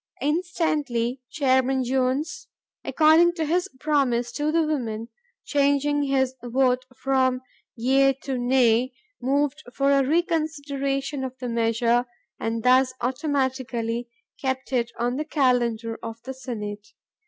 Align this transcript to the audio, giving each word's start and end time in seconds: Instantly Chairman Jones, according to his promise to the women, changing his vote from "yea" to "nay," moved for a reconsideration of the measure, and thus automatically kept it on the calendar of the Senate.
Instantly 0.21 1.21
Chairman 1.29 1.83
Jones, 1.83 2.47
according 2.83 3.33
to 3.33 3.45
his 3.45 3.69
promise 3.79 4.31
to 4.31 4.51
the 4.51 4.63
women, 4.63 5.09
changing 5.45 6.01
his 6.05 6.33
vote 6.41 6.85
from 6.95 7.41
"yea" 7.75 8.11
to 8.13 8.35
"nay," 8.39 8.93
moved 9.21 9.61
for 9.71 9.91
a 9.91 10.03
reconsideration 10.03 11.23
of 11.23 11.37
the 11.37 11.47
measure, 11.49 12.07
and 12.39 12.63
thus 12.63 12.95
automatically 12.99 14.09
kept 14.41 14.73
it 14.73 14.91
on 14.97 15.17
the 15.17 15.23
calendar 15.25 15.99
of 16.01 16.19
the 16.23 16.33
Senate. 16.33 16.87